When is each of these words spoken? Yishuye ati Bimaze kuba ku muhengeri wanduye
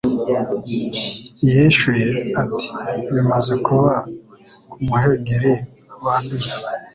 Yishuye 1.49 2.07
ati 2.43 2.69
Bimaze 3.13 3.53
kuba 3.65 3.93
ku 4.71 4.77
muhengeri 4.87 5.51
wanduye 6.03 6.49